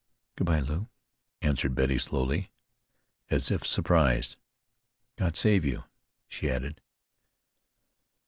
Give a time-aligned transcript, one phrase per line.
[0.35, 0.89] "Good bye, Lew,"
[1.43, 2.49] answered Betty slowly,
[3.29, 4.35] as if surprised.
[5.15, 5.83] "God save you,"
[6.27, 6.81] she added.